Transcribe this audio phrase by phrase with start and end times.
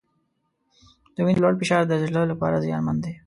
[1.15, 3.13] د وینې لوړ فشار د زړه لپاره زیانمن دی.